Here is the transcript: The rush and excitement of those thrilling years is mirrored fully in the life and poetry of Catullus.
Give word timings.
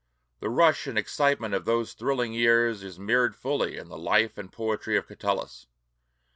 The 0.39 0.49
rush 0.49 0.87
and 0.87 0.97
excitement 0.97 1.53
of 1.53 1.65
those 1.65 1.93
thrilling 1.93 2.33
years 2.33 2.81
is 2.81 2.97
mirrored 2.97 3.35
fully 3.35 3.77
in 3.77 3.87
the 3.87 3.99
life 3.99 4.35
and 4.39 4.51
poetry 4.51 4.97
of 4.97 5.07
Catullus. 5.07 5.67